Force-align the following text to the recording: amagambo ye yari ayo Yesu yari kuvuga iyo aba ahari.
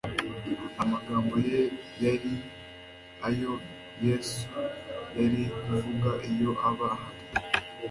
amagambo 0.81 1.33
ye 1.49 1.59
yari 2.03 2.33
ayo 3.27 3.53
Yesu 4.05 4.45
yari 5.17 5.41
kuvuga 5.63 6.09
iyo 6.31 6.51
aba 6.69 6.87
ahari. 6.95 7.23